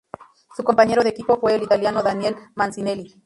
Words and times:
Su 0.55 0.63
compañero 0.63 1.03
de 1.03 1.09
equipo 1.11 1.39
fue 1.39 1.53
el 1.53 1.61
Italiano 1.61 2.01
Daniel 2.01 2.35
Mancinelli. 2.55 3.13